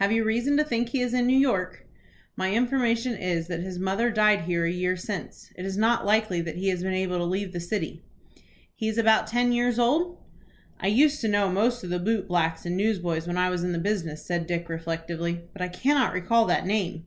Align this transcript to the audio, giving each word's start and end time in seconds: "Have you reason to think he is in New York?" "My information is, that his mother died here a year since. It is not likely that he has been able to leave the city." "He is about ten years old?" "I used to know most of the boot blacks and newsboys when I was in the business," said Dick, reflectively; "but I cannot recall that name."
"Have 0.00 0.10
you 0.10 0.24
reason 0.24 0.56
to 0.56 0.64
think 0.64 0.88
he 0.88 1.00
is 1.00 1.14
in 1.14 1.28
New 1.28 1.38
York?" 1.38 1.86
"My 2.34 2.50
information 2.52 3.16
is, 3.16 3.46
that 3.46 3.60
his 3.60 3.78
mother 3.78 4.10
died 4.10 4.40
here 4.40 4.64
a 4.64 4.72
year 4.72 4.96
since. 4.96 5.52
It 5.54 5.64
is 5.64 5.76
not 5.76 6.04
likely 6.04 6.40
that 6.40 6.56
he 6.56 6.70
has 6.70 6.82
been 6.82 6.92
able 6.92 7.18
to 7.18 7.22
leave 7.24 7.52
the 7.52 7.60
city." 7.60 8.02
"He 8.74 8.88
is 8.88 8.98
about 8.98 9.28
ten 9.28 9.52
years 9.52 9.78
old?" 9.78 10.16
"I 10.80 10.88
used 10.88 11.20
to 11.20 11.28
know 11.28 11.52
most 11.52 11.84
of 11.84 11.90
the 11.90 12.00
boot 12.00 12.26
blacks 12.26 12.66
and 12.66 12.76
newsboys 12.76 13.28
when 13.28 13.36
I 13.36 13.48
was 13.48 13.62
in 13.62 13.70
the 13.70 13.78
business," 13.78 14.26
said 14.26 14.48
Dick, 14.48 14.68
reflectively; 14.68 15.42
"but 15.52 15.62
I 15.62 15.68
cannot 15.68 16.14
recall 16.14 16.46
that 16.46 16.66
name." 16.66 17.04